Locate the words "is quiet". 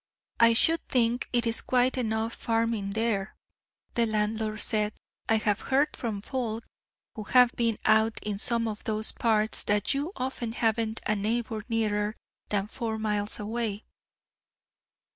1.45-1.95